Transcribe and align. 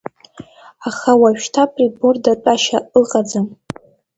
Аха 0.87 1.11
уажәшьҭа 1.21 1.63
приборда 1.73 2.33
тәашьа 2.43 2.79
ыҟаӡам. 2.99 3.47